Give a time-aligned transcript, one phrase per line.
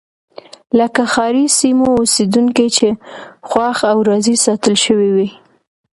[0.79, 2.87] لکه ښاري سیمو اوسېدونکي چې
[3.49, 5.29] خوښ او راضي ساتل شوي وای.